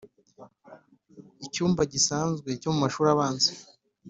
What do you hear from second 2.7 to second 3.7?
mu mashuri abanza